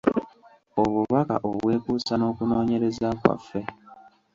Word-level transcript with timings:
Obubaka 0.81 1.35
obwekuusa 1.47 2.13
n’okunoonyereza 2.17 3.07
kwaffe. 3.19 3.61